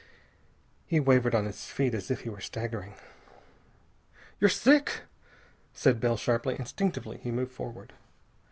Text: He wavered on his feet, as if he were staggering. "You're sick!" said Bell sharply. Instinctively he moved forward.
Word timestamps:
He 0.87 0.99
wavered 0.99 1.35
on 1.35 1.45
his 1.45 1.67
feet, 1.67 1.93
as 1.93 2.09
if 2.09 2.21
he 2.21 2.29
were 2.31 2.41
staggering. 2.41 2.95
"You're 4.39 4.49
sick!" 4.49 5.01
said 5.73 5.99
Bell 5.99 6.17
sharply. 6.17 6.55
Instinctively 6.57 7.19
he 7.19 7.29
moved 7.29 7.51
forward. 7.51 7.93